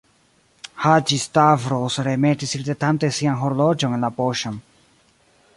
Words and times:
Haĝi-Stavros 0.85 1.99
remetis 2.09 2.57
ridetante 2.63 3.13
sian 3.19 3.39
horloĝon 3.45 3.97
en 3.99 4.07
la 4.07 4.15
poŝon. 4.23 4.63